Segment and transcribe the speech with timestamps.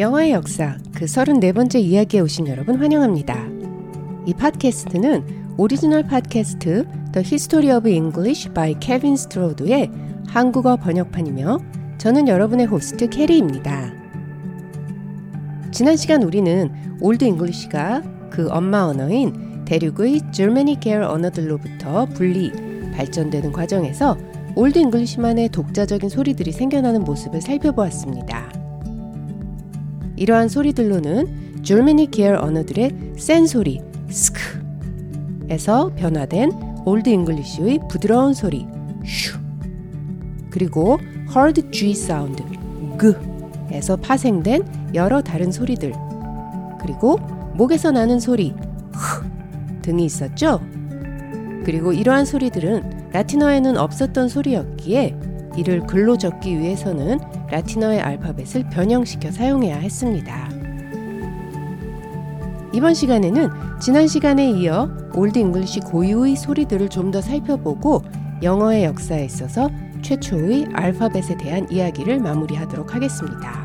[0.00, 3.36] 영어의 역사 그 34번째 이야기에 오신 여러분 환영합니다.
[4.24, 9.90] 이 팟캐스트는 오리지널 팟캐스트 The History of English by Kevin Stroud의
[10.26, 11.58] 한국어 번역판이며
[11.98, 13.92] 저는 여러분의 호스트 캐리입니다.
[15.70, 16.70] 지난 시간 우리는
[17.02, 22.50] Old English가 그 엄마 언어인 대륙의 Germanic 계열 언어들로부터 분리,
[22.94, 24.16] 발전되는 과정에서
[24.56, 28.59] Old English만의 독자적인 소리들이 생겨나는 모습을 살펴보았습니다.
[30.20, 33.80] 이러한 소리들로는 Germanic 계열 언어들의 센 소리
[35.48, 36.52] 스크에서 변화된
[36.84, 38.66] Old English의 부드러운 소리
[39.02, 39.38] 슈
[40.50, 40.98] 그리고
[41.34, 42.44] hard G sound
[42.98, 45.94] 그에서 파생된 여러 다른 소리들
[46.82, 47.16] 그리고
[47.54, 48.54] 목에서 나는 소리
[48.92, 49.24] 흐
[49.80, 50.60] 등이 있었죠.
[51.64, 55.29] 그리고 이러한 소리들은 라틴어에는 없었던 소리였기에
[55.60, 57.18] 이를 글로 적기 위해서는
[57.50, 60.48] 라틴어의 알파벳을 변형시켜 사용해야 했습니다.
[62.72, 68.02] 이번 시간에는 지난 시간에 이어 Old English 고유의 소리들을 좀 더 살펴보고
[68.42, 69.68] 영어의 역사에 있어서
[70.02, 73.59] 최초의 알파벳에 대한 이야기를 마무리하도록 하겠습니다.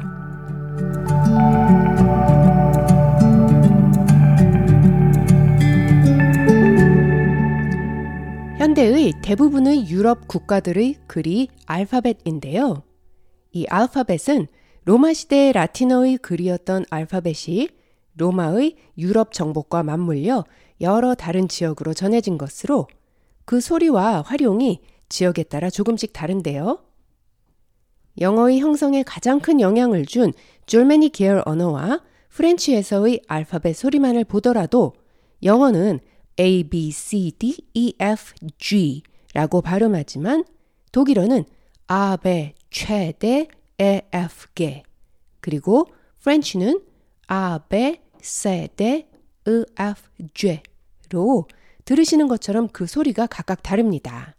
[8.76, 12.84] 현대의 대부분의 유럽 국가들의 글이 알파벳인데요.
[13.54, 14.48] 이 알파벳은
[14.84, 17.70] 로마 시대의 라틴어의 글이었던 알파벳이
[18.18, 20.44] 로마의 유럽 정복과 맞물려
[20.82, 22.88] 여러 다른 지역으로 전해진 것으로
[23.46, 26.84] 그 소리와 활용이 지역에 따라 조금씩 다른데요.
[28.20, 30.34] 영어의 형성에 가장 큰 영향을 준
[30.66, 34.96] Germanic 계열 언어와 French에서의 알파벳 소리만을 보더라도
[35.44, 36.02] 영어는
[36.40, 40.44] A, B, C, D, E, F, G 라고 발음하지만
[40.92, 41.46] 독일어는
[41.88, 43.48] 아, 베, 최대,
[43.80, 44.84] 에, F, 게
[45.40, 45.88] 그리고
[46.22, 46.82] French는
[47.28, 49.08] 아, 베, 세, 데,
[49.48, 51.48] 으, F, 쥐로
[51.86, 54.36] 들으시는 것처럼 그 소리가 각각 다릅니다.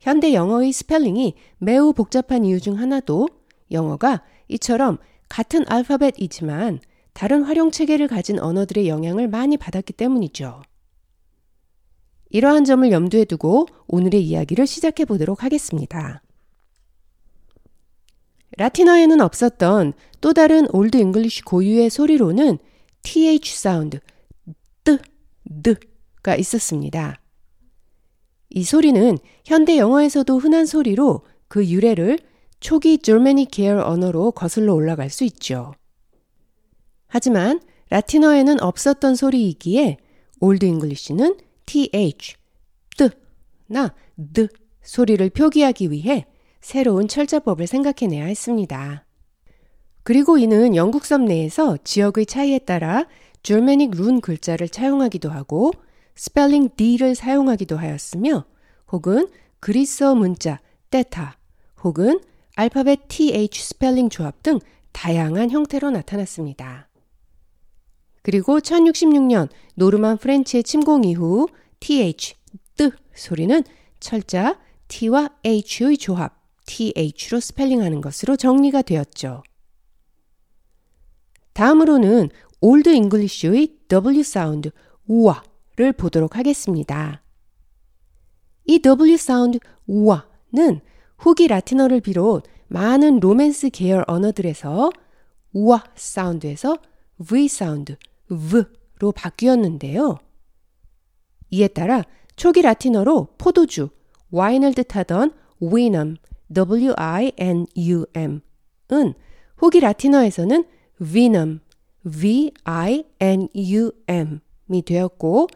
[0.00, 3.28] 현대 영어의 스펠링이 매우 복잡한 이유 중 하나도
[3.70, 6.80] 영어가 이처럼 같은 알파벳이지만
[7.12, 10.62] 다른 활용 체계를 가진 언어들의 영향을 많이 받았기 때문이죠.
[12.30, 16.22] 이러한 점을 염두에 두고 오늘의 이야기를 시작해 보도록 하겠습니다.
[18.56, 22.58] 라틴어에는 없었던 또 다른 Old English 고유의 소리로는
[23.02, 24.00] th sound,
[24.84, 24.98] 뜨,
[25.62, 27.20] 드가 있었습니다.
[28.50, 32.18] 이 소리는 현대 영어에서도 흔한 소리로 그 유래를
[32.58, 35.72] 초기 Germanic 계열 언어로 거슬러 올라갈 수 있죠.
[37.06, 39.96] 하지만 라틴어에는 없었던 소리이기에
[40.40, 41.36] Old English는
[41.70, 42.34] th,
[42.96, 43.10] 뜨
[43.68, 43.94] 나
[44.34, 44.48] 드
[44.82, 46.26] 소리를 표기하기 위해
[46.60, 49.06] 새로운 철자법을 생각해내야 했습니다.
[50.02, 53.06] 그리고 이는 영국 섬 내에서 지역의 차이에 따라
[53.42, 55.72] Germanic 룬 글자를 차용하기도 하고
[56.16, 58.44] 스펠링 D를 사용하기도 하였으며
[58.92, 59.28] 혹은
[59.60, 60.60] 그리스어 문자
[60.90, 61.38] 테타
[61.82, 62.20] 혹은
[62.56, 64.58] 알파벳 TH 스펠링 조합 등
[64.92, 66.89] 다양한 형태로 나타났습니다.
[68.22, 71.48] 그리고 1066년 Norman French의 침공 이후
[71.80, 72.34] th,
[72.76, 73.62] 뜨 소리는
[73.98, 74.58] 철자
[74.88, 79.42] t와 h의 조합 th로 스펠링하는 것으로 정리가 되었죠.
[81.52, 84.70] 다음으로는 Old English의 w 사운드
[85.06, 87.22] 우와를 보도록 하겠습니다.
[88.66, 90.80] 이 w 사운드 우와는
[91.18, 94.90] 후기 라틴어를 비롯 많은 로맨스 계열 언어들에서
[95.52, 96.76] 우와 사운드에서
[97.26, 97.96] v 사운드
[98.30, 100.18] v로 바뀌었는데요.
[101.50, 102.04] 이에 따라
[102.36, 103.90] 초기 라틴어로 포도주,
[104.30, 105.32] 와인을 뜻하던
[105.62, 106.16] winum,
[106.54, 108.40] w-i-n-u-m은
[109.56, 110.64] 후기 라틴어에서는
[111.00, 111.60] vinum,
[112.04, 112.42] v-i-n-u-m이
[114.86, 115.48] 되었고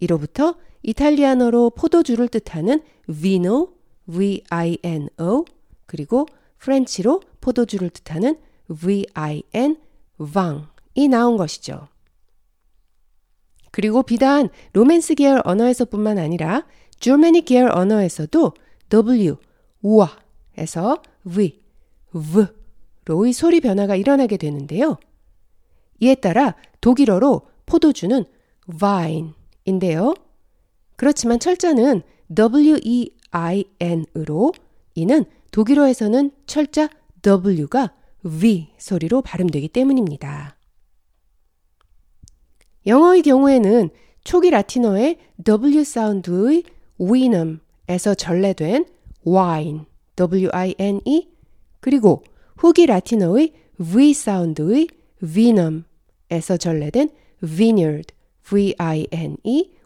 [0.00, 3.68] 이로부터 이탈리아어로 포도주를 뜻하는 vino,
[4.10, 5.44] v-i-n-o
[5.86, 6.26] 그리고
[6.58, 8.36] French로 포도주를 뜻하는
[8.68, 9.76] v-i-n,
[10.18, 11.88] vin이 나온 것이죠.
[13.72, 16.64] 그리고 비단 로맨스 계열 언어에서뿐만 아니라
[17.00, 18.52] Germanic 계열 언어에서도
[18.90, 19.36] W,
[19.80, 21.60] 우와에서 V,
[22.12, 24.98] V로 의 소리 변화가 일어나게 되는데요.
[25.98, 28.24] 이에 따라 독일어로 포도주는
[28.78, 30.14] vine인데요.
[30.96, 32.02] 그렇지만 철자는
[32.34, 33.72] W-E-I-N으로
[34.94, 36.88] 이는 독일어에서는 철자
[37.24, 40.56] W가 V 소리로 발음되기 때문입니다.
[42.86, 43.90] 영어의 경우에는
[44.24, 46.64] 초기 라틴어의 W 사운드의
[47.00, 48.86] winum에서 전래된
[49.26, 49.80] wine,
[50.16, 51.28] w-i-n-e,
[51.80, 52.22] 그리고
[52.56, 54.88] 후기 라틴어의 V 사운드의
[55.22, 58.14] venom에서 전래된 vineyard,
[58.44, 59.80] V-I-N-E-Y-A-R-D,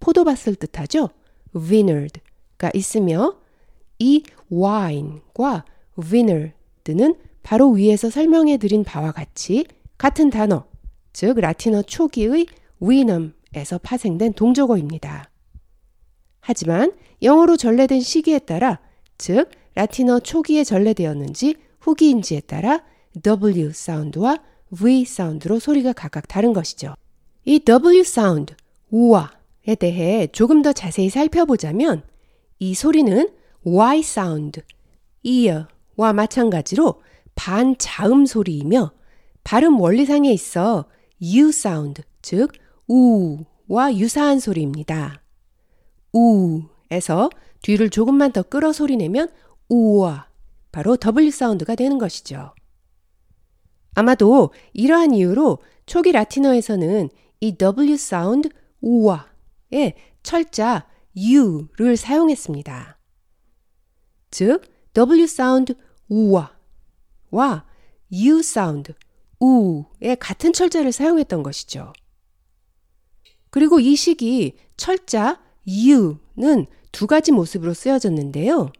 [0.00, 1.10] 포도밭을 뜻하죠.
[1.54, 3.36] vineyard가 있으며
[3.98, 5.64] 이 wine과
[6.00, 9.66] vineyard는 바로 위에서 설명해 드린 바와 같이
[9.98, 10.64] 같은 단어,
[11.12, 12.46] 즉 라틴어 초기의
[12.80, 15.30] vinum에서 파생된 동족어입니다.
[16.40, 16.92] 하지만
[17.22, 18.80] 영어로 전래된 시기에 따라
[19.18, 22.82] 즉 라틴어 초기에 전래되었는지 후기인지에 따라
[23.22, 24.38] W 사운드와
[24.76, 26.94] V 사운드로 소리가 각각 다른 것이죠.
[27.44, 28.54] 이 W 사운드,
[28.90, 32.02] 우와에 대해 조금 더 자세히 살펴보자면
[32.58, 33.28] 이 소리는
[33.64, 34.62] Y 사운드,
[35.22, 37.02] ear와 마찬가지로
[37.34, 38.92] 반자음 소리이며
[39.44, 40.86] 발음 원리상에 있어
[41.22, 42.50] U 사운드, 즉
[42.88, 45.22] 우와 유사한 소리입니다.
[46.12, 47.30] 우에서
[47.62, 49.28] 뒤를 조금만 더 끌어 소리내면
[49.68, 50.28] 우와
[50.72, 52.54] 바로 W 사운드가 되는 것이죠.
[53.94, 57.08] 아마도 이러한 이유로 초기 라틴어에서는
[57.40, 58.48] 이 W 사운드
[58.80, 62.98] 우와의 철자 U를 사용했습니다.
[64.30, 64.62] 즉
[64.94, 65.74] W 사운드
[66.08, 67.64] 우와와
[68.12, 68.94] U 사운드
[69.42, 71.92] 우의 같은 철자를 사용했던 것이죠.
[73.50, 78.72] 그리고 이 시기 철자 U는 두 가지 모습으로 쓰여졌는데요.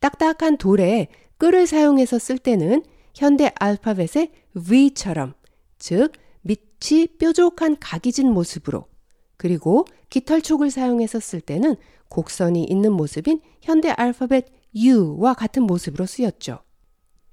[0.00, 1.08] 딱딱한 돌에
[1.38, 2.82] 끌을 사용해서 쓸 때는
[3.14, 5.34] 현대 알파벳의 V처럼,
[5.78, 8.86] 즉 밑이 뾰족한 각이 진 모습으로,
[9.36, 11.76] 그리고 깃털촉을 사용해서 쓸 때는
[12.08, 16.60] 곡선이 있는 모습인 현대 알파벳 U와 같은 모습으로 쓰였죠.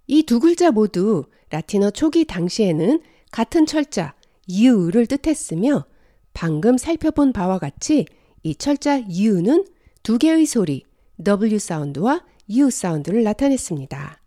[0.07, 3.01] 이 두 글자 모두 라틴어 초기 당시에는
[3.31, 4.13] 같은 철자
[4.49, 5.85] U를 뜻했으며
[6.33, 8.05] 방금 살펴본 바와 같이
[8.43, 9.65] 이 철자 U는
[10.03, 10.83] 두 개의 소리
[11.23, 14.21] W 사운드와 U 사운드를 나타냈습니다.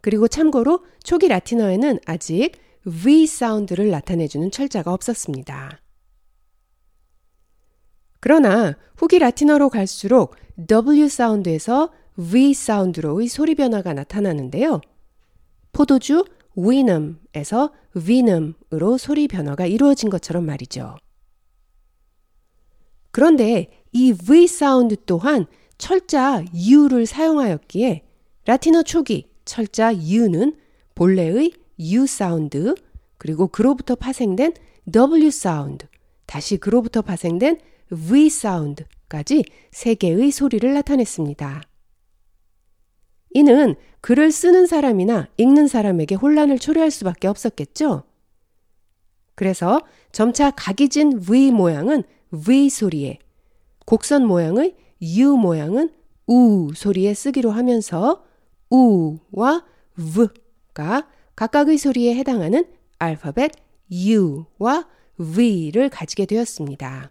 [0.00, 2.52] 그리고 참고로 초기 라틴어에는 아직
[3.02, 5.80] V 사운드를 나타내주는 철자가 없었습니다.
[8.20, 10.36] 그러나 후기 라틴어로 갈수록
[10.66, 14.80] W 사운드에서 V 사운드로의 소리 변화가 나타나는데요.
[15.78, 16.24] 포도주
[16.56, 20.96] winum에서 vinum으로 소리 변화가 이루어진 것처럼 말이죠.
[23.12, 25.46] 그런데 이 V 사운드 또한
[25.78, 28.02] 철자 U를 사용하였기에
[28.46, 30.56] 라틴어 초기 철자 U는
[30.96, 32.74] 본래의 U 사운드
[33.16, 34.54] 그리고 그로부터 파생된
[34.90, 35.86] W 사운드
[36.26, 37.60] 다시 그로부터 파생된
[38.08, 41.62] V 사운드까지 세 개의 소리를 나타냈습니다.
[43.30, 48.04] 이는 글을 쓰는 사람이나 읽는 사람에게 혼란을 초래할 수밖에 없었겠죠.
[49.34, 49.80] 그래서
[50.12, 52.02] 점차 각이진 V 모양은
[52.44, 53.18] V 소리에,
[53.86, 55.90] 곡선 모양의 U 모양은
[56.26, 58.24] 우 소리에 쓰기로 하면서
[58.70, 59.64] 우와
[59.96, 62.66] V가 각각의 소리에 해당하는
[62.98, 63.52] 알파벳
[63.90, 64.86] U와
[65.16, 67.10] V를 가지게 되었습니다.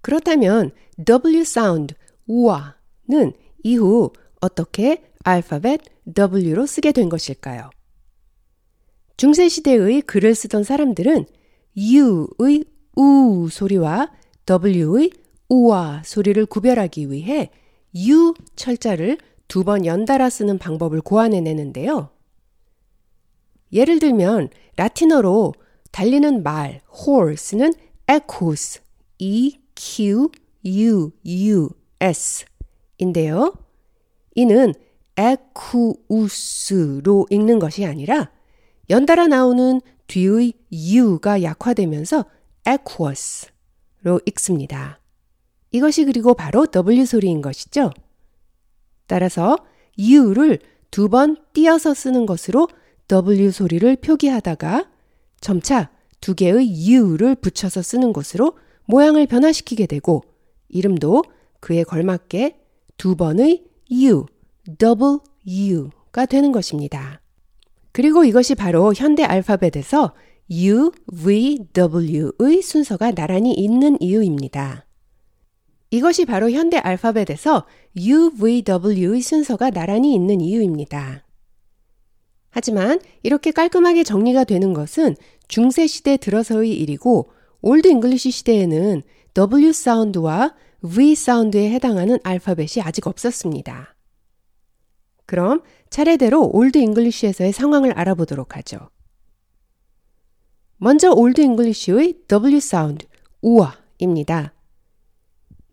[0.00, 0.70] 그렇다면
[1.04, 1.94] W 사운드
[2.26, 3.32] 우와는
[3.64, 5.80] 이후 어떻게 알파벳
[6.16, 7.70] W로 쓰게 된 것일까요?
[9.16, 11.26] 중세시대의 글을 쓰던 사람들은
[11.76, 12.64] U의
[12.96, 14.10] 우 소리와
[14.46, 15.10] W의
[15.48, 17.50] 우와 소리를 구별하기 위해
[17.94, 22.10] U 철자를 두 번 연달아 쓰는 방법을 고안해내는데요.
[23.72, 25.54] 예를 들면 라틴어로
[25.90, 27.72] 달리는 말 horse는
[28.10, 28.80] equus,
[29.18, 30.30] e q
[30.64, 31.68] u u
[32.00, 32.44] s
[32.98, 33.54] 인데요.
[34.34, 34.74] 이는
[35.18, 36.86] 에쿠우스로
[37.28, 38.30] 읽는 것이 아니라
[38.88, 42.24] 연달아 나오는 뒤의 u가 약화되면서
[42.64, 45.00] 에쿠어스로 읽습니다.
[45.72, 47.90] 이것이 그리고 바로 W 소리인 것이죠.
[49.06, 49.58] 따라서
[49.98, 50.60] u를
[50.90, 52.68] 두 번 띄어서 쓰는 것으로
[53.08, 54.88] W 소리를 표기하다가
[55.40, 58.56] 점차 두 개의 u를 붙여서 쓰는 것으로
[58.86, 60.22] 모양을 변화시키게 되고
[60.68, 61.24] 이름도
[61.60, 62.58] 그에 걸맞게
[62.96, 64.26] 두 번의 u,
[65.46, 67.20] u가 되는 것입니다.
[67.92, 70.14] 그리고 이것이 바로 현대 알파벳에서
[70.50, 70.92] U,
[71.24, 74.86] V, W의 순서가 나란히 있는 이유입니다.
[75.90, 81.24] 이것이 바로 현대 알파벳에서 U, V, W의 순서가 나란히 있는 이유입니다.
[82.50, 85.16] 하지만 이렇게 깔끔하게 정리가 되는 것은
[85.48, 89.02] 중세 시대 들어서의 일이고 Old English 시대에는
[89.34, 93.97] W 사운드와 V 사운드에 해당하는 알파벳이 아직 없었습니다.
[95.28, 98.88] 그럼 차례대로 Old English에서의 상황을 알아보도록 하죠.
[100.78, 103.06] 먼저 Old English의 W 사운드,
[103.42, 104.54] 우와입니다.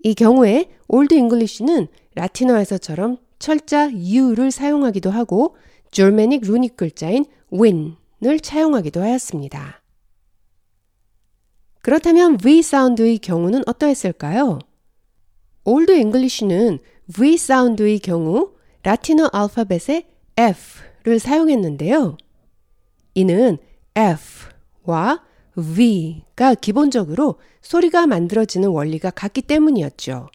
[0.03, 5.55] 이 경우에 Old English는 라틴어에서처럼 철자 U를 사용하기도 하고
[5.91, 9.81] Germanic runic 글자인 wynn을 차용하기도 하였습니다.
[11.81, 14.59] 그렇다면 V 사운드의 경우는 어떠했을까요?
[15.63, 16.79] Old English는
[17.13, 18.54] V 사운드의 경우
[18.85, 20.05] 라틴어 알파벳의
[20.37, 22.17] F를 사용했는데요.
[23.15, 23.57] 이는
[23.95, 25.23] F와
[25.55, 30.29] V가 기본적으로 소리가 만들어지는 원리가 같기 때문이었죠.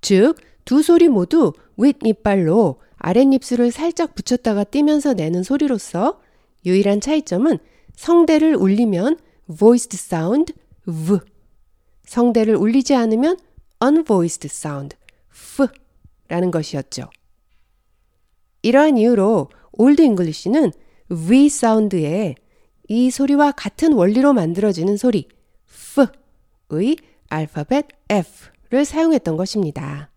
[0.00, 0.34] 즉,
[0.64, 6.20] 두 소리 모두 윗니빨로 아랫입술을 살짝 붙였다가 띄면서 내는 소리로서
[6.64, 7.58] 유일한 차이점은
[7.94, 9.18] 성대를 울리면
[9.56, 11.18] voiced sound v,
[12.04, 13.38] 성대를 울리지 않으면
[13.80, 14.96] unvoiced sound
[16.28, 17.10] 라는 것이었죠.
[18.62, 20.72] 이러한 이유로 Old English는
[21.08, 22.34] v 사운드에
[22.88, 25.28] 이 소리와 같은 원리로 만들어지는 소리
[26.68, 26.96] f의
[27.28, 30.10] 알파벳 f를 사용했던 것입니다.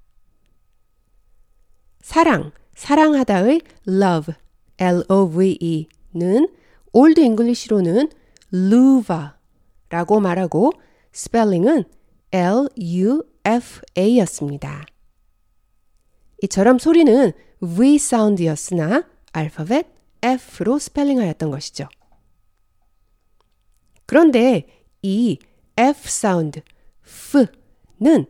[2.01, 4.33] 사랑, 사랑하다의 love,
[4.79, 6.49] L-O-V-E는
[6.93, 8.09] Old English로는
[8.53, 10.71] luva라고 말하고
[11.11, 11.83] 스펠링은
[12.31, 13.25] L-U-F-A였습니다.
[16.41, 17.31] 이처럼 소리는
[17.61, 19.87] V 사운드였으나 알파벳
[20.21, 21.87] F로 스펠링하였던 것이죠.
[24.05, 24.65] 그런데
[25.01, 25.37] 이
[25.77, 26.61] F 사운드,
[27.05, 28.25] F는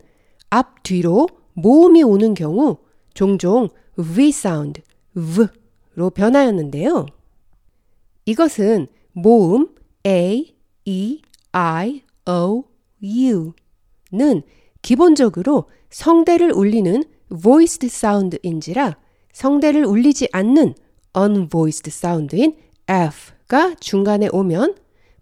[0.50, 2.78] 앞 뒤로 모음이 오는 경우
[3.13, 4.82] 종종 V 사운드,
[5.16, 7.06] V로 변하였는데요.
[8.25, 9.75] 이것은 모음
[10.06, 12.66] A, E, I, O,
[13.01, 14.44] U는
[14.82, 18.98] 기본적으로 성대를 울리는 voiced sound인지라
[19.34, 20.74] 성대를 울리지 않는
[21.18, 22.56] unvoiced sound인
[22.88, 24.76] F가 중간에 오면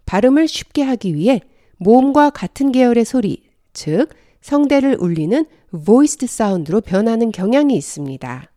[0.06, 1.40] 발음을 쉽게 하기 위해
[1.76, 4.08] 모음과 같은 계열의 소리, 즉
[4.40, 5.44] 성대를 울리는
[5.84, 8.50] voiced sound로 변하는 경향이 있습니다.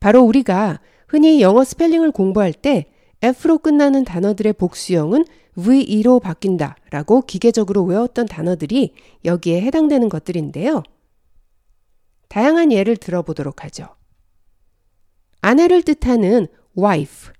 [0.00, 2.86] 바로 우리가 흔히 영어 스펠링을 공부할 때
[3.22, 8.94] F로 끝나는 단어들의 복수형은 VE로 바뀐다 라고 기계적으로 외웠던 단어들이
[9.24, 10.82] 여기에 해당되는 것들인데요.
[12.32, 13.94] 다양한 예를 들어보도록 하죠.
[15.42, 16.46] 아내를 뜻하는
[16.78, 17.30] wife,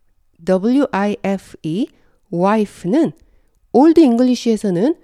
[0.45, 1.87] W-I-F-E,
[2.31, 3.13] wife는
[3.73, 4.95] Old English에서는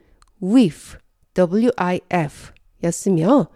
[0.42, 0.98] wif,
[1.32, 2.52] W-I-F
[2.84, 3.48] 였으며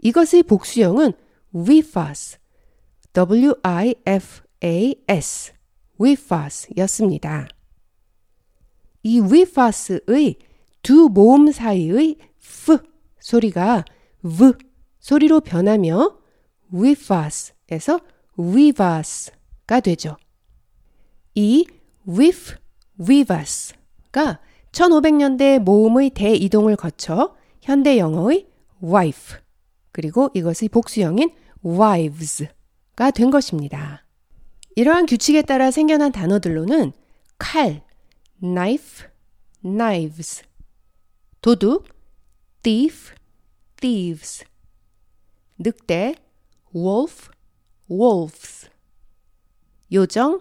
[0.00, 1.12] 이것의 복수형은
[1.52, 2.38] wifas,
[3.12, 4.12] W-I-F-A-S,
[6.00, 7.48] wifas 였습니다.
[9.02, 10.36] 이 wifas의
[10.82, 12.78] 두 모음 사이의 f
[13.18, 13.84] 소리가
[14.22, 14.69] v
[15.00, 16.18] 소리로 변하며
[16.72, 18.00] wifas에서
[18.38, 20.16] weavas가 되죠.
[21.34, 21.66] 이
[22.08, 22.54] with,
[23.00, 24.40] weavas가
[24.72, 28.46] 1500년대 모음의 대이동을 거쳐 현대 영어의
[28.82, 29.38] wife
[29.92, 31.30] 그리고 이것의 복수형인
[31.64, 34.04] wives가 된 것입니다.
[34.76, 36.92] 이러한 규칙에 따라 생겨난 단어들로는
[37.38, 37.82] 칼,
[38.40, 39.08] knife,
[39.62, 40.42] knives,
[41.42, 41.88] 도둑,
[42.62, 43.14] thief,
[43.80, 44.44] thieves,
[45.62, 46.14] 늑대,
[46.74, 47.28] wolf,
[47.90, 48.70] wolves,
[49.92, 50.40] 요정,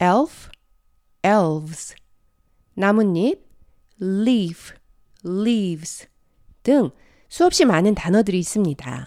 [0.00, 0.48] elf,
[1.24, 1.96] elves,
[2.74, 3.40] 나뭇잎,
[4.00, 4.72] leaf,
[5.26, 6.06] leaves
[6.62, 6.90] 등
[7.28, 9.06] 수없이 많은 단어들이 있습니다.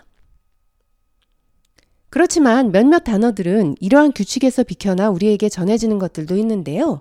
[2.09, 6.99] 그렇지만 몇몇 단어들은 이러한 규칙에서 비켜나 우리에게 전해지는 것들도 있는데요.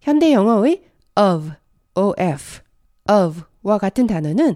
[0.00, 0.84] 현대 영어의
[1.16, 1.50] of,
[1.96, 2.60] of,
[3.10, 4.54] of와 같은 단어는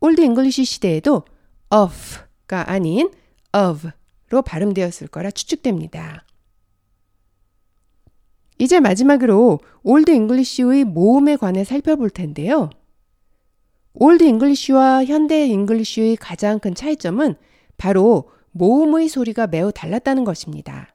[0.00, 1.24] Old English 시대에도
[1.70, 3.10] of 가 아닌
[3.52, 6.24] of로 발음되었을 거라 추측됩니다.
[8.58, 12.70] 이제 마지막으로 Old English의 모음에 관해 살펴볼 텐데요.
[13.94, 17.34] Old English와 현대 English의 가장 큰 차이점은
[17.76, 20.94] 바로 모음의 소리가 매우 달랐다는 것입니다.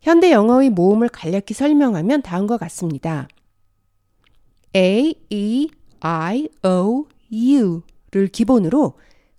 [0.00, 3.28] 현대 영어의 모음을 간략히 설명하면 다음과 같습니다.
[4.76, 5.68] A, E,
[6.00, 8.94] I, O, U를 기본으로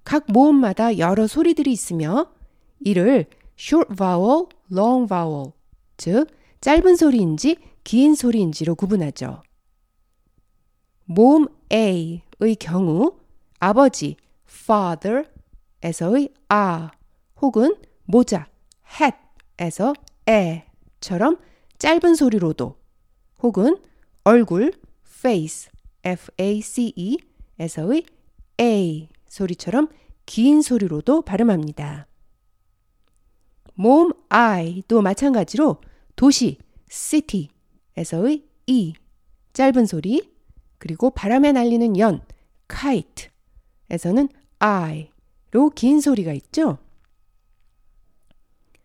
[0.10, 2.32] 각 모음마다 여러 소리들이 있으며
[2.80, 3.28] 이를
[3.60, 5.52] short vowel, long vowel,
[5.98, 6.26] 즉
[6.62, 9.44] 짧은 소리인지 긴 소리인지로 구분하죠.
[11.06, 13.20] 모음 A의 경우
[13.60, 14.16] 아버지
[14.48, 16.90] father에서의 아
[17.40, 17.76] 혹은
[18.06, 18.48] 모자
[19.00, 19.94] hat에서
[20.26, 21.38] 에처럼
[21.78, 22.76] 짧은 소리로도
[23.44, 23.78] 혹은
[24.24, 24.74] 얼굴
[25.06, 25.70] face
[26.04, 27.14] f-a-c-e에서의
[28.60, 29.88] a 소리처럼
[30.26, 32.08] 긴 소리로도 발음합니다.
[33.76, 35.80] 모음 i도 마찬가지로
[36.16, 36.58] 도시
[36.90, 38.94] city에서의 e
[39.54, 40.30] 짧은 소리
[40.78, 42.22] 그리고 바람에 날리는 연
[42.68, 46.78] kite에서는 i로 긴 소리가 있죠.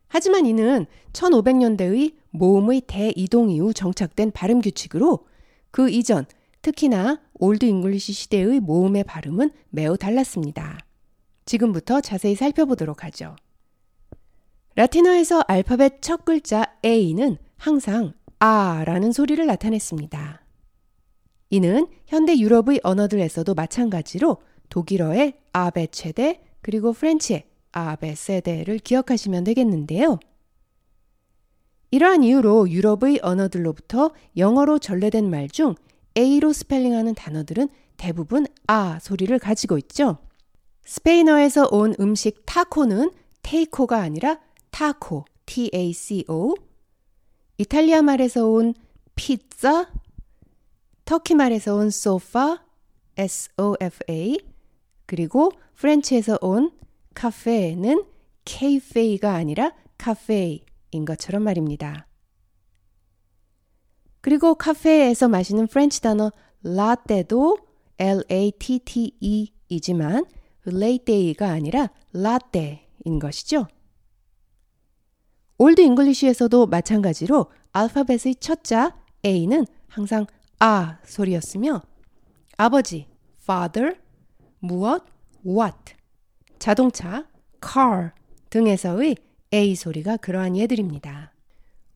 [0.09, 5.27] 하지만 이는 1500년대의 모음의 대이동 이후 정착된 발음 규칙으로
[5.71, 6.25] 그 이전
[6.63, 10.79] 특히나 Old English 시대의 모음의 발음은 매우 달랐습니다.
[11.45, 13.37] 지금부터 자세히 살펴보도록 하죠.
[14.77, 20.43] 라틴어에서 알파벳 첫 글자 A는 항상 아라는 소리를 나타냈습니다.
[21.51, 24.39] 이는 현대 유럽의 언어들에서도 마찬가지로
[24.71, 30.19] 독일어의 A B C D 그리고 French의 아베 세대를 기억하시면 되겠는데요.
[31.91, 35.75] 이러한 이유로 유럽의 언어들로부터 영어로 전래된 말 중
[36.17, 40.19] A로 스펠링하는 단어들은 대부분 아 소리를 가지고 있죠.
[40.85, 43.11] 스페인어에서 온 음식 타코는
[43.43, 44.41] 테이코가 아니라
[44.71, 46.55] 타코, T-A-C-O.
[47.59, 48.75] 이탈리아 말에서 온
[49.15, 49.91] 피자,
[51.05, 52.65] 터키 말에서 온 소파,
[53.17, 54.39] S-O-F-A.
[55.07, 56.73] 그리고 French에서 온
[57.15, 58.05] 카페는
[58.45, 62.07] 케이페이가 아니라 카페인 것처럼 말입니다.
[64.25, 67.59] 그리고 카페에서 마시는 French 단어 라떼도
[67.99, 69.45] L-A-T-T-E이지만
[70.65, 73.67] 레이테이가 아니라 라떼인 것이죠.
[75.59, 80.25] Old English에서도 마찬가지로 알파벳의 첫 자 A는 항상
[80.59, 81.83] 아 소리였으며
[82.57, 83.07] 아버지
[83.43, 83.99] father,
[84.59, 85.05] 무엇
[85.47, 85.97] what,
[86.59, 87.27] 자동차
[87.63, 88.13] car
[88.49, 89.17] 등에서의
[89.53, 91.35] A 소리가 그러한 예들입니다.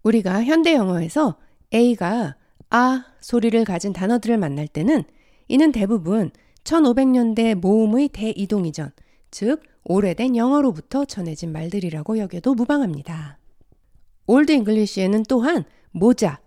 [0.03, 1.39] 우리가 현대 영어에서
[1.73, 2.37] A가
[2.71, 5.05] 아 소리를 가진 단어들을 만날 때는
[5.49, 6.31] 이는 대부분
[6.65, 8.91] 1500년대 모음의 대이동 이전,
[9.31, 13.39] 즉 오래된 영어로부터 전해진 말들이라고 여겨도 무방합니다.
[14.27, 16.41] Old English에는 또한 모자,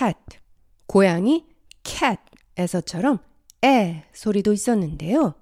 [0.00, 0.38] hat,
[0.86, 1.44] 고양이,
[1.82, 3.18] cat에서처럼
[3.64, 5.34] 에 소리도 있었는데요.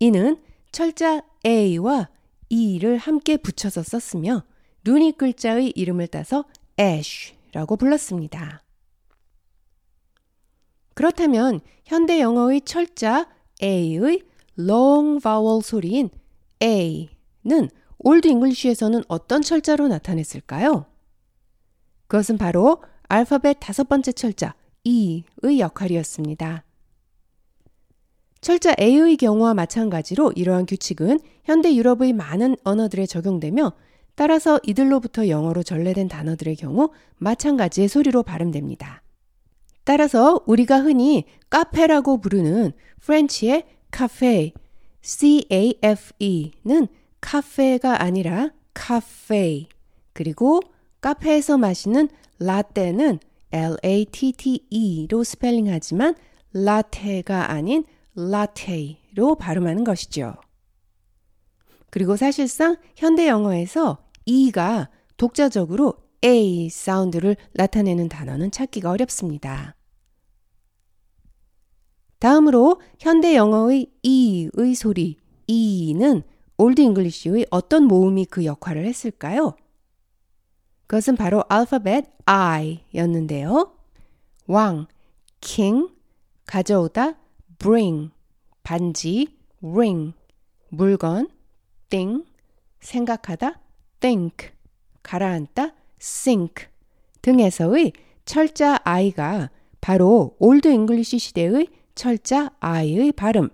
[0.00, 0.38] 이는
[0.72, 2.08] 철자 a와
[2.48, 4.44] e를 함께 붙여서 썼으며
[4.84, 6.44] runic 글자의 이름을 따서
[6.80, 8.62] ash 라고 불렀습니다.
[10.94, 13.28] 그렇다면 현대 영어의 철자
[13.62, 14.22] a의
[14.58, 16.10] long vowel 소리인
[16.62, 20.86] a는 Old English에서는 어떤 철자로 나타냈을까요?
[22.06, 25.24] 그것은 바로 알파벳 다섯 번째 철자 E의
[25.58, 26.64] 역할이었습니다.
[28.40, 33.72] 철자 A의 경우와 마찬가지로 이러한 규칙은 현대 유럽의 많은 언어들에 적용되며
[34.20, 39.02] 따라서 이들로부터 영어로 전래된 단어들의 경우 마찬가지의 소리로 발음됩니다.
[39.84, 44.52] 따라서 우리가 흔히 카페라고 부르는 프렌치의 카페,
[45.00, 46.88] C-A-F-E는
[47.22, 49.68] 카페가 아니라 카페,
[50.12, 50.60] 그리고
[51.00, 53.20] 카페에서 마시는 라떼는
[53.52, 56.14] L-A-T-T-E로 스펠링하지만
[56.52, 60.34] 라테가 아닌 라테로 발음하는 것이죠.
[61.88, 69.76] 그리고 사실상 현대 영어에서 E가 독자적으로 A 사운드를 나타내는 단어는 찾기가 어렵습니다.
[72.18, 76.22] 다음으로 현대 영어의 E의 소리, E는
[76.58, 79.56] Old English의 어떤 모음이 그 역할을 했을까요?
[80.86, 83.74] 그것은 바로 알파벳 I였는데요.
[84.46, 84.86] 왕,
[85.40, 85.88] king,
[86.46, 87.18] 가져오다,
[87.58, 88.10] bring,
[88.62, 90.12] 반지, ring,
[90.68, 91.28] 물건,
[91.88, 92.24] thing,
[92.80, 93.59] 생각하다,
[94.00, 94.50] think,
[95.02, 96.66] 가라앉다, sink
[97.22, 97.92] 등에서의
[98.24, 103.48] 철자 I가 바로 Old English 시대의 철자 I의 발음,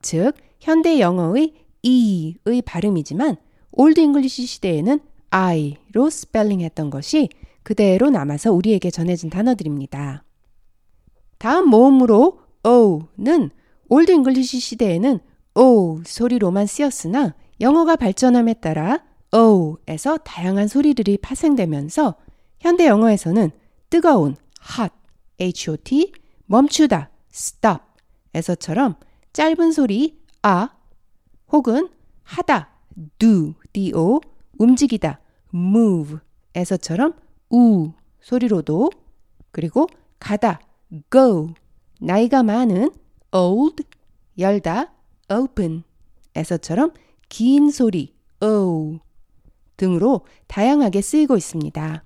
[0.00, 3.36] 즉 현대 영어의 E의 발음이지만
[3.72, 5.00] Old English 시대에는
[5.30, 7.28] I로 스펠링했던 것이
[7.62, 10.24] 그대로 남아서 우리에게 전해진 단어들입니다.
[11.38, 13.50] 다음 모음으로 O는
[13.88, 15.18] Old English 시대에는
[15.54, 19.02] O 소리로만 쓰였으나 영어가 발전함에 따라
[19.34, 22.16] O에서 다양한 소리들이 파생되면서
[22.60, 23.50] 현대 영어에서는
[23.88, 24.36] 뜨거운
[24.78, 24.94] hot,
[25.40, 26.12] H-O-T,
[26.46, 27.82] 멈추다, stop
[28.34, 28.96] 에서처럼
[29.32, 30.70] 짧은 소리 아
[31.50, 31.88] 혹은
[32.22, 32.70] 하다,
[33.18, 34.20] do, do,
[34.58, 35.20] 움직이다,
[35.54, 36.18] move
[36.54, 37.14] 에서처럼
[37.50, 38.90] 우 소리로도
[39.50, 39.86] 그리고
[40.18, 40.60] 가다,
[41.10, 41.54] go,
[42.00, 42.90] 나이가 많은
[43.32, 43.82] old,
[44.38, 44.92] 열다,
[45.30, 45.84] open
[46.34, 46.92] 에서처럼
[47.28, 48.98] 긴 소리 o
[49.76, 52.04] 등으로 다양하게 쓰이고 있습니다.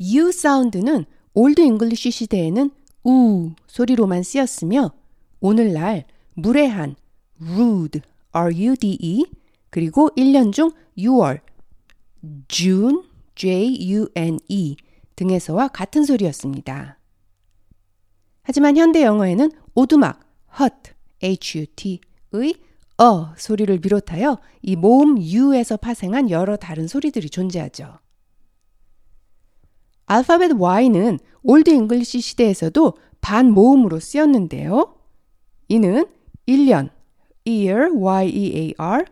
[0.00, 2.70] U 사운드는 Old English 시대에는
[3.04, 4.92] 우 소리로만 쓰였으며
[5.40, 6.96] 오늘날 무례한
[7.40, 8.00] rude,
[8.32, 9.26] R-U-D-E
[9.70, 11.40] 그리고 1년 중 6월
[12.48, 13.02] June,
[13.34, 14.76] J-U-N-E
[15.16, 16.98] 등에서와 같은 소리였습니다.
[18.42, 20.20] 하지만 현대 영어에는 오두막,
[20.60, 22.54] hut, H-U-T의
[22.98, 27.98] 어 소리를 비롯하여 이 모음 U에서 파생한 여러 다른 소리들이 존재하죠.
[30.06, 34.96] 알파벳 Y는 Old English 시대에서도 반 모음으로 쓰였는데요.
[35.68, 36.06] 이는
[36.46, 36.90] 1년,
[37.46, 39.04] year, y-e-a-r,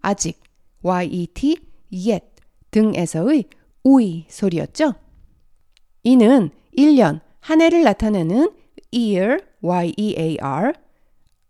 [0.00, 0.40] 아직,
[0.82, 1.58] y-e-t,
[1.92, 2.35] yet
[2.76, 3.44] 등에서의
[3.84, 4.92] 우이 소리였죠.
[6.02, 8.50] 이는 1년, 한 해를 나타내는
[8.92, 10.74] year, y-e-a-r,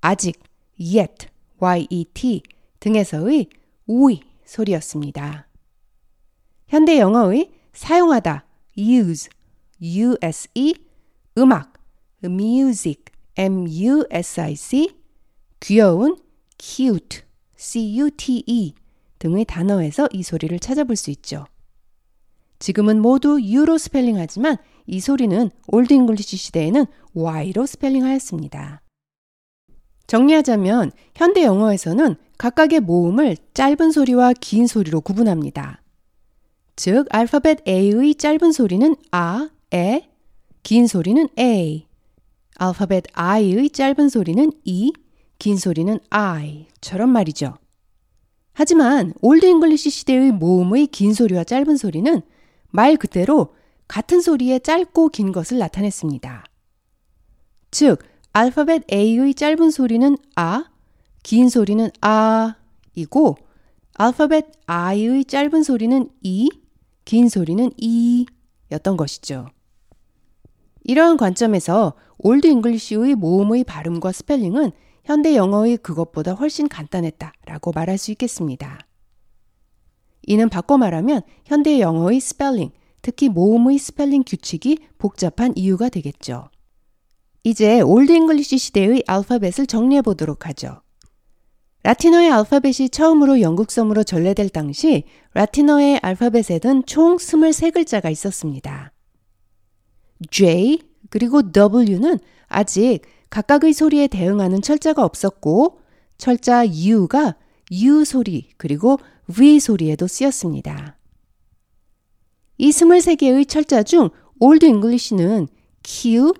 [0.03, 0.41] 아직,
[0.79, 1.27] yet,
[1.61, 2.43] yet
[2.79, 3.49] 등에서의
[3.89, 5.49] 우이 소리였습니다.
[6.69, 8.47] 현대 영어의 사용하다,
[8.79, 9.29] use,
[9.83, 10.49] use,
[11.37, 11.73] 음악,
[12.23, 13.03] music,
[13.37, 14.95] music,
[15.59, 16.19] 귀여운,
[16.57, 17.23] cute,
[17.57, 18.86] cute
[19.27, 21.45] 등의 단어에서 이 소리를 찾아볼 수 있죠.
[22.61, 28.83] 지금은 모두 U로 스펠링하지만 이 소리는 Old English 시대에는 Y로 스펠링하였습니다.
[30.07, 35.83] 정리하자면 현대 영어에서는 각각의 모음을 짧은 소리와 긴 소리로 구분합니다.
[36.77, 40.09] 즉 알파벳 A의 짧은 소리는 아, 에,
[40.63, 41.87] 긴 소리는 A.
[42.59, 44.93] 알파벳 I의 짧은 소리는 이,
[45.39, 47.55] 긴 소리는 아이처럼 말이죠.
[48.59, 52.23] 하지만 Old English 시대의 모음의 긴 소리와 짧은 소리는
[52.71, 53.55] 말 그대로
[53.87, 56.43] 같은 소리의 짧고 긴 것을 나타냈습니다.
[57.71, 57.99] 즉,
[58.33, 60.65] 알파벳 A의 짧은 소리는 아,
[61.23, 63.37] 긴 소리는 아이고,
[63.93, 66.49] 알파벳 I의 짧은 소리는 이,
[67.05, 68.25] 긴 소리는 이
[68.73, 69.51] 였던 것이죠.
[70.85, 74.73] 이러한 관점에서 Old English의 모음의 발음과 스펠링은
[75.07, 78.81] 현대 영어의 그것보다 훨씬 간단했다라고 말할 수 있겠습니다.
[80.23, 86.51] 이는 바꿔 말하면 현대 영어의 스펠링, 특히 모음의 스펠링 규칙이 복잡한 이유가 되겠죠.
[87.45, 90.83] 이제 Old English 시대의 알파벳을 정리해 보도록 하죠.
[91.85, 98.93] 라틴어의 알파벳이 처음으로 영국 섬으로 전래될 당시 라틴어의 알파벳에는 총 23글자가 있었습니다.
[100.33, 105.81] J 그리고 W는 아직 각각의 소리에 대응하는 철자가 없었고
[106.19, 107.37] 철자 U가
[107.73, 108.99] U 소리 그리고
[109.35, 110.97] V 소리에도 쓰였습니다.
[112.59, 115.49] 이 23개의 철자 중 Old English는
[115.83, 116.33] Q,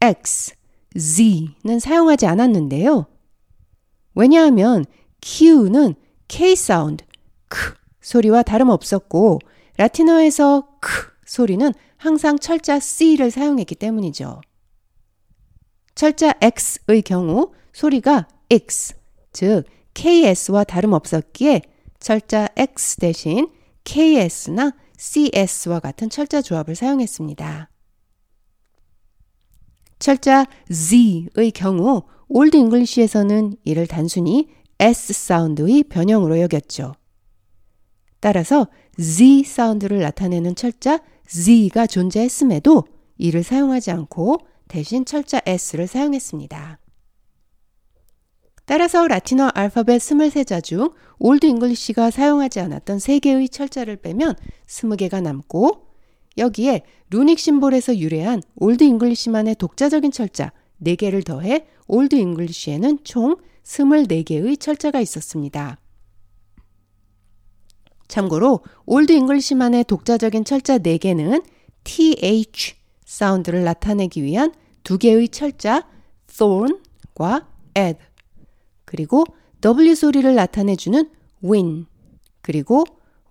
[0.00, 0.54] X,
[0.96, 3.06] Z는 사용하지 않았는데요.
[4.14, 4.84] 왜냐하면
[5.20, 5.94] Q는
[6.28, 7.04] K 사운드,
[7.48, 9.40] 크 소리와 다름없었고
[9.76, 14.40] 라틴어에서 크 소리는 항상 철자 C를 사용했기 때문이죠.
[15.94, 18.94] 철자 X의 경우 소리가 X,
[19.32, 21.62] 즉 KS와 다름없었기에
[22.00, 23.48] 철자 X 대신
[23.84, 27.70] KS나 CS와 같은 철자 조합을 사용했습니다.
[29.98, 34.48] 철자 Z의 경우 Old English에서는 이를 단순히
[34.80, 36.94] S 사운드의 변형으로 여겼죠.
[38.20, 38.66] 따라서
[38.98, 42.84] Z 사운드를 나타내는 철자 Z가 존재했음에도
[43.16, 46.78] 이를 사용하지 않고 대신 철자 S를 사용했습니다.
[48.66, 55.86] 따라서 라틴어 알파벳 23자 중 Old English가 사용하지 않았던 3개의 철자를 빼면 20개가 남고
[56.38, 65.00] 여기에 runic symbol에서 유래한 Old English만의 독자적인 철자 4개를 더해 Old English에는 총 24개의 철자가
[65.00, 65.78] 있었습니다.
[68.08, 71.44] 참고로 Old English만의 독자적인 철자 4개는
[71.84, 72.74] th
[73.14, 75.86] 사운드를 나타내기 위한 두 개의 철자
[76.26, 77.46] thorn과
[77.78, 78.00] eth
[78.84, 79.24] 그리고
[79.60, 81.08] w 소리를 나타내주는
[81.44, 81.86] wynn
[82.42, 82.84] 그리고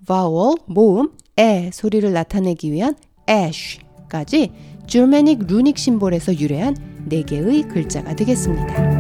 [0.08, 2.96] vowel 모음 애 소리를 나타내기 위한
[3.30, 4.54] ash까지
[4.88, 6.76] 줄메닉 runic symbol에서 유래한
[7.10, 8.94] 4개의 글자가 되겠습니다.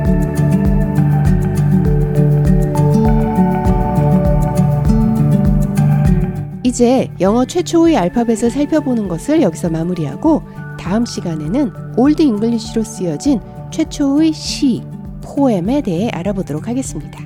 [6.65, 10.41] 이제 영어 최초의 알파벳을 살펴보는 것을 여기서 마무리하고
[10.83, 13.39] 다음 시간에는 Old English로 쓰여진
[13.71, 14.83] 최초의 시,
[15.23, 17.19] 포엠에 대해 알아보도록 하겠습니다.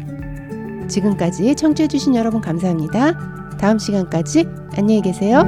[0.87, 3.57] 지금까지 청취해주신 여러분 감사합니다.
[3.57, 5.43] 다음 시간까지 안녕히 계세요.